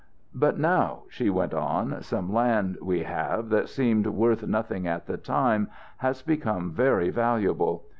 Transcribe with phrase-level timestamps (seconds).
[0.33, 5.15] "But now," she went on, "some land we have that seemed worth nothing at the
[5.17, 7.85] time has become very valuable.